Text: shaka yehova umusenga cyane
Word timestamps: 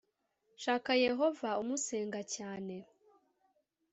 shaka 0.63 0.91
yehova 1.05 1.49
umusenga 1.61 2.19
cyane 2.35 2.75